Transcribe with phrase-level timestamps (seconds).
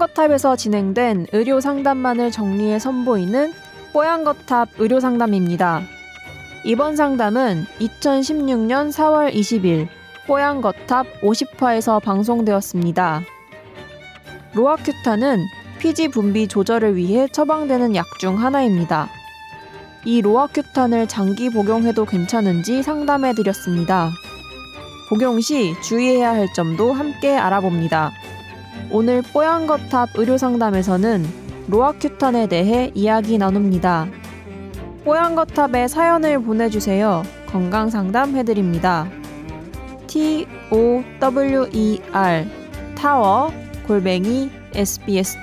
[0.00, 3.52] 뽀얀거탑에서 진행된 의료 상담만을 정리해 선보이는
[3.92, 5.82] 뽀얀거탑 의료 상담입니다.
[6.64, 9.88] 이번 상담은 2016년 4월 20일
[10.26, 13.22] 뽀얀거탑 50화에서 방송되었습니다.
[14.54, 15.38] 로아큐탄은
[15.78, 19.08] 피지 분비 조절을 위해 처방되는 약 중 하나입니다.
[20.06, 24.10] 이 로아큐탄을 장기 복용해도 괜찮은지 상담해 드렸습니다.
[25.10, 28.12] 복용 시 주의해야 할 점도 함께 알아봅니다.
[28.92, 31.24] 오늘 뽀얀 거탑 의료 상담에서는
[31.68, 34.08] 로아큐탄에 대해 이야기 나눕니다.
[35.04, 37.22] 뽀얀 거탑에 사연을 보내주세요.
[37.46, 39.08] 건강 상담 해드립니다.
[40.06, 42.46] T O W E R
[42.96, 43.52] 타워
[43.86, 45.40] 골뱅이 sbs.co.kr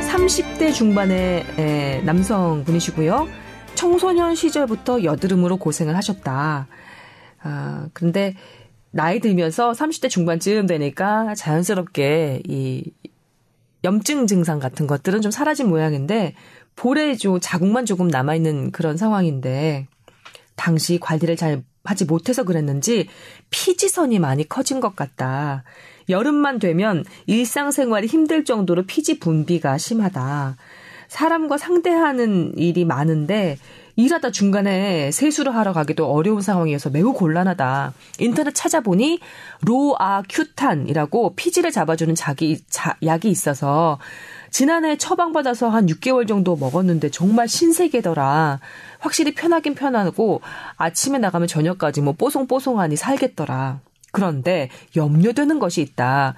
[0.00, 3.43] 30대 중반의 남성분이시고요.
[3.74, 6.68] 청소년 시절부터 여드름으로 고생을 하셨다.
[7.42, 8.34] 아, 근데
[8.90, 12.90] 나이 들면서 30대 중반쯤 되니까 자연스럽게 이
[13.82, 16.34] 염증 증상 같은 것들은 좀 사라진 모양인데
[16.76, 19.86] 볼에 좀 자국만 조금 남아있는 그런 상황인데
[20.56, 23.08] 당시 관리를 잘 하지 못해서 그랬는지
[23.50, 25.64] 피지선이 많이 커진 것 같다.
[26.08, 30.56] 여름만 되면 일상생활이 힘들 정도로 피지 분비가 심하다.
[31.14, 33.56] 사람과 상대하는 일이 많은데
[33.94, 37.92] 일하다 중간에 세수를 하러 가기도 어려운 상황이어서 매우 곤란하다.
[38.18, 39.20] 인터넷 찾아보니
[39.64, 44.00] 로아큐탄이라고 피지를 잡아주는 자기 자, 약이 있어서
[44.50, 48.58] 지난해 처방받아서 한 6개월 정도 먹었는데 정말 신세계더라.
[48.98, 50.40] 확실히 편하긴 편하고
[50.76, 53.78] 아침에 나가면 저녁까지 뭐 뽀송뽀송하니 살겠더라.
[54.10, 56.34] 그런데 염려되는 것이 있다.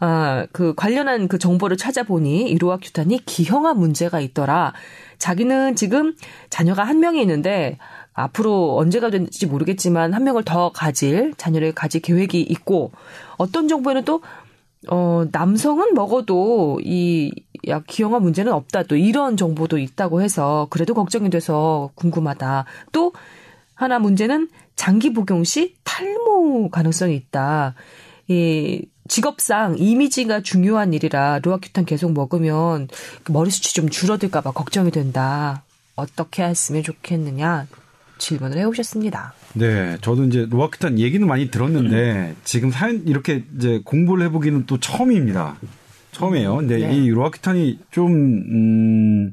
[0.00, 4.72] 아, 그 관련한 그 정보를 찾아보니 이로아큐탄이 기형아 문제가 있더라.
[5.18, 6.14] 자기는 지금
[6.50, 7.78] 자녀가 한 명이 있는데
[8.12, 12.92] 앞으로 언제가 될지 모르겠지만 한 명을 더 가질 자녀를 가질 계획이 있고
[13.36, 14.22] 어떤 정보에는 또
[14.88, 18.84] 어, 남성은 먹어도 이약 기형아 문제는 없다.
[18.84, 22.66] 또 이런 정보도 있다고 해서 그래도 걱정이 돼서 궁금하다.
[22.92, 23.12] 또
[23.74, 27.74] 하나 문제는 장기 복용 시 탈모 가능성이 있다.
[28.28, 32.88] 이 직업상 이미지가 중요한 일이라 로아큐탄 계속 먹으면
[33.28, 35.62] 머리숱이 좀 줄어들까봐 걱정이 된다.
[35.96, 37.66] 어떻게 했으면 좋겠느냐
[38.18, 39.34] 질문을 해오셨습니다.
[39.54, 45.56] 네, 저도 이제 로아큐탄 얘기는 많이 들었는데 지금 사연 이렇게 이제 공부를 해보기는 또 처음입니다.
[46.12, 46.56] 처음이에요.
[46.56, 46.96] 근데 네.
[46.96, 49.32] 이 로아큐탄이 좀 음,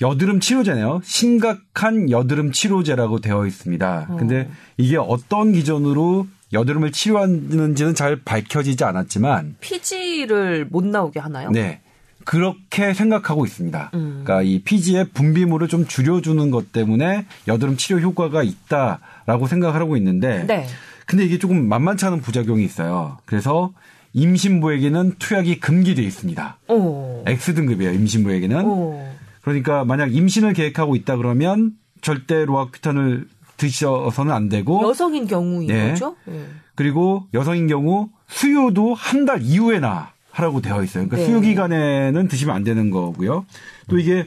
[0.00, 1.00] 여드름 치료제네요.
[1.04, 4.06] 심각한 여드름 치료제라고 되어 있습니다.
[4.10, 4.16] 어.
[4.16, 11.50] 근데 이게 어떤 기준으로 여드름을 치료하는지는 잘 밝혀지지 않았지만 피지를 못 나오게 하나요?
[11.50, 11.80] 네.
[12.24, 13.90] 그렇게 생각하고 있습니다.
[13.94, 14.22] 음.
[14.22, 20.44] 그러니까 이 피지의 분비물을 좀 줄여주는 것 때문에 여드름 치료 효과가 있다라고 생각을 하고 있는데,
[20.46, 20.66] 네.
[21.06, 23.16] 근데 이게 조금 만만치 않은 부작용이 있어요.
[23.24, 23.72] 그래서
[24.12, 26.58] 임신부에게는 투약이 금기돼 있습니다.
[26.68, 27.24] 오.
[27.26, 27.92] X등급이에요.
[27.92, 28.64] 임신부에게는.
[28.64, 29.08] 오.
[29.40, 31.72] 그러니까 만약 임신을 계획하고 있다 그러면
[32.02, 33.26] 절대 로아큐탄을
[33.58, 35.90] 드셔서는 안 되고 여성인 경우인 네.
[35.90, 36.16] 거죠.
[36.24, 36.46] 네.
[36.74, 41.06] 그리고 여성인 경우 수유도 한 달 이후에나 하라고 되어 있어요.
[41.06, 41.24] 그러니까 네.
[41.26, 43.44] 수유 기간에는 드시면 안 되는 거고요.
[43.88, 44.26] 또 이게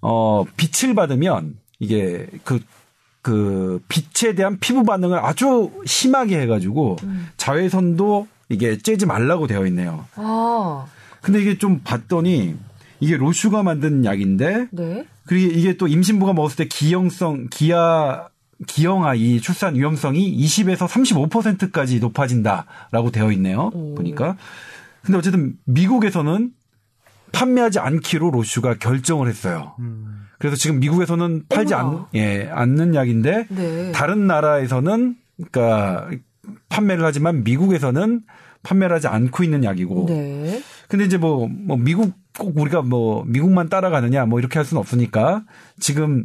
[0.00, 2.60] 어 빛을 받으면 이게 그그
[3.22, 7.28] 그 빛에 대한 피부 반응을 아주 심하게 해가지고 음.
[7.36, 10.04] 자외선도 이게 쬐지 말라고 되어 있네요.
[10.14, 10.86] 아.
[11.20, 12.54] 근데 이게 좀 봤더니
[13.00, 15.06] 이게 로슈가 만든 약인데 네.
[15.26, 18.28] 그리고 이게 또 임신부가 먹었을 때 기형성 기아
[18.66, 23.70] 기형아 이 출산 위험성이 20에서 35%까지 높아진다라고 되어 있네요.
[23.72, 23.94] 오.
[23.94, 24.36] 보니까.
[25.02, 26.50] 근데 어쨌든 미국에서는
[27.32, 29.74] 판매하지 않기로 로슈가 결정을 했어요.
[29.80, 30.26] 음.
[30.38, 33.92] 그래서 지금 미국에서는 팔지 않, 예, 않는 약인데 네.
[33.92, 35.16] 다른 나라에서는
[35.50, 36.10] 그러니까
[36.68, 38.20] 판매를 하지만 미국에서는
[38.62, 40.06] 판매를 하지 않고 있는 약이고.
[40.08, 40.62] 네.
[40.88, 45.44] 근데 이제 뭐, 뭐 미국 꼭 우리가 뭐 미국만 따라가느냐 뭐 이렇게 할 수는 없으니까
[45.78, 46.24] 지금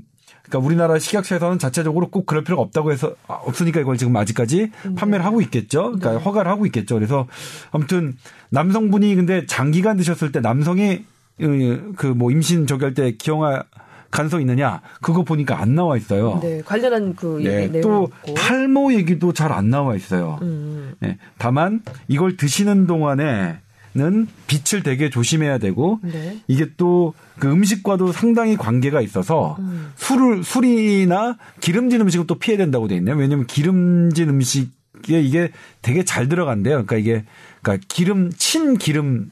[0.50, 4.96] 그러니까 우리나라 식약처에서는 자체적으로 꼭 그럴 필요가 없다고 해서 아, 없으니까 이걸 지금 아직까지 네.
[4.96, 5.84] 판매를 하고 있겠죠.
[5.84, 6.18] 그러니까 네.
[6.18, 6.96] 허가를 하고 있겠죠.
[6.96, 7.28] 그래서
[7.72, 8.18] 아무튼
[8.50, 11.06] 남성분이 근데 장기간 드셨을 때 남성이
[11.38, 13.64] 그 뭐 임신 저기할 때 기형아
[14.12, 16.40] 가능성 있느냐 그거 보니까 안 나와 있어요.
[16.42, 18.34] 네, 관련한 그 네, 또 없고.
[18.34, 20.40] 탈모 얘기도 잘 안 나와 있어요.
[20.42, 20.96] 음.
[21.00, 23.60] 네, 다만 이걸 드시는 동안에
[23.96, 26.38] 는 빛을 되게 조심해야 되고 네.
[26.48, 29.92] 이게 또 그 음식과도 상당히 관계가 있어서 음.
[29.96, 33.16] 술을 술이나 기름진 음식은 또 피해야 된다고 돼 있네요.
[33.16, 34.70] 왜냐하면 기름진 음식에
[35.08, 35.52] 이게
[35.82, 36.86] 되게 잘 들어간대요.
[36.86, 37.26] 그러니까 이게
[37.62, 39.32] 그러니까 기름 친 기름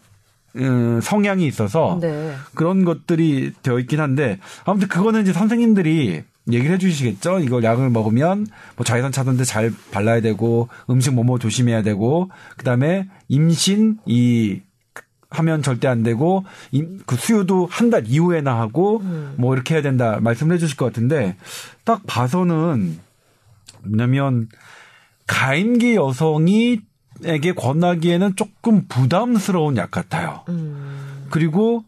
[0.56, 2.34] 음, 성향이 있어서 네.
[2.56, 7.40] 그런 것들이 되어 있긴 한데 아무튼 그거는 이제 선생님들이 얘기를 해주시겠죠.
[7.40, 13.98] 이거 약을 먹으면 뭐 자외선 차단제 잘 발라야 되고 음식 뭐뭐 조심해야 되고 그다음에 임신
[14.06, 14.62] 이
[15.30, 16.46] 하면 절대 안 되고
[17.06, 19.34] 그 수유도 한 달 이후에나 하고 음.
[19.38, 21.36] 뭐 이렇게 해야 된다 말씀을 해주실 것 같은데
[21.84, 22.98] 딱 봐서는
[23.84, 24.48] 뭐냐면
[25.28, 26.80] 가임기 여성이
[27.26, 30.44] 에게 권하기에는 조금 부담스러운 약 같아요.
[30.50, 31.26] 음.
[31.32, 31.84] 그리고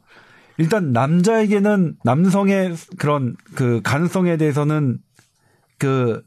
[0.60, 5.00] 일단 남자에게는 남성의 그런 그 가능성에 대해서는
[5.78, 6.22] 그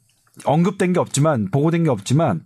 [0.44, 2.43] 언급된 게 없지만 보고된 게 없지만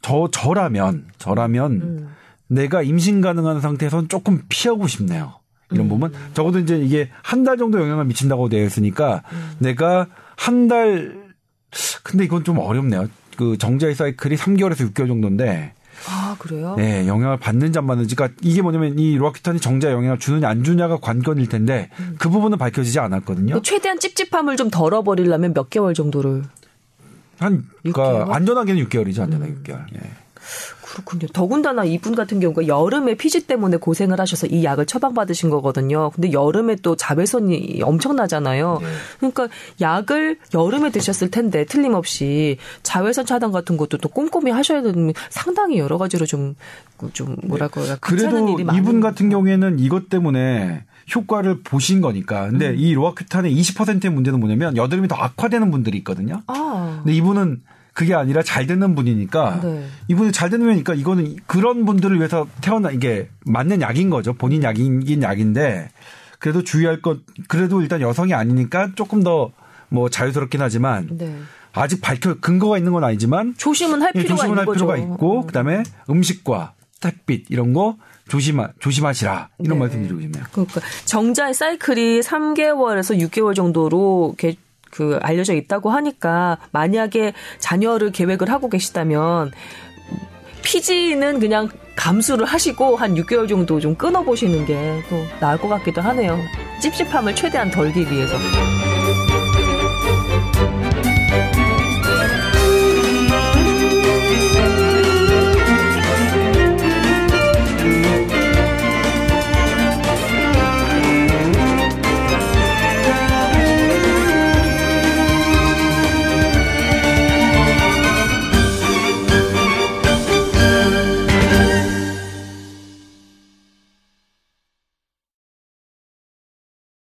[0.00, 2.08] 저 저라면 저라면 음.
[2.46, 5.34] 내가 임신 가능한 상태에서는 조금 피하고 싶네요.
[5.72, 9.22] 이런 부분 적어도 이제 이게 한 달 정도 영향을 미친다고 되어 있으니까
[9.58, 11.24] 내가 한 달
[12.04, 13.08] 근데 이건 좀 어렵네요.
[13.36, 15.72] 그 정자의 사이클이 3개월에서 6개월 정도인데
[16.08, 16.74] 아 그래요?
[16.76, 18.14] 네, 영향을 받는지 안 받는지.
[18.14, 22.98] 그러니까 이게 뭐냐면 이 로아큐탄이 정자에 영향을 주느냐 안 주냐가 관건일 텐데 그 부분은 밝혀지지
[22.98, 23.54] 않았거든요.
[23.54, 26.44] 그 최대한 찝찝함을 좀 덜어버리려면 몇 개월 정도를
[27.38, 28.30] 한 그러니까 6개월?
[28.32, 29.22] 안전하게는 6개월이죠.
[29.22, 29.62] 안전하게 음.
[29.64, 29.84] 6개월.
[29.94, 30.00] 예.
[30.94, 31.26] 그렇군요.
[31.32, 36.10] 더군다나 이분 같은 경우가 여름에 피지 때문에 고생을 하셔서 이 약을 처방받으신 거거든요.
[36.10, 38.78] 근데 여름에 또 자외선이 엄청나잖아요.
[38.80, 38.86] 네.
[39.18, 39.48] 그러니까
[39.80, 45.98] 약을 여름에 드셨을 텐데 틀림없이 자외선 차단 같은 것도 또 꼼꼼히 하셔야 되는 상당히 여러
[45.98, 46.54] 가지로 좀,
[47.12, 47.80] 좀 뭐랄까.
[47.88, 52.48] 요 그래도 이분 같은 경우에는 이것 때문에 효과를 보신 거니까.
[52.48, 52.76] 근데 음.
[52.78, 56.42] 이 로아큐탄의 20%의 문제는 뭐냐면 여드름이 더 악화되는 분들이 있거든요.
[56.46, 57.00] 아.
[57.02, 57.62] 근데 이분은
[57.94, 59.86] 그게 아니라 잘 되는 분이니까 네.
[60.08, 64.34] 이분이 잘 되는 분이니까 이거는 그런 분들을 위해서 태어나 이게 맞는 약인 거죠.
[64.34, 65.90] 본인 약이긴 약인데
[66.38, 69.52] 그래도 주의할 것 그래도 일단 여성이 아니니까 조금 더
[69.94, 71.34] 뭐 자유스럽긴 하지만 네.
[71.72, 74.76] 아직 밝혀 근거가 있는 건 아니지만 조심은 할 예, 필요가 조심은 있는 할 거죠.
[74.86, 75.46] 필요가 있고 음.
[75.46, 76.74] 그다음에 음식과
[77.04, 77.96] 햇빛 이런 거
[78.28, 79.80] 조심하 조심하시라 이런 네.
[79.80, 80.44] 말씀 드리고 싶네요.
[80.52, 84.56] 그러니까 정자의 사이클이 3개월에서 6개월 정도로 이렇게
[84.94, 89.50] 그 알려져 있다고 하니까 만약에 자녀를 계획을 하고 계시다면
[90.62, 96.00] 피지는 그냥 감수를 하시고 한 6개월 정도 좀 끊어 보시는 게 또 나을 것 같기도
[96.00, 96.38] 하네요.
[96.80, 98.36] 찝찝함을 최대한 덜기 위해서.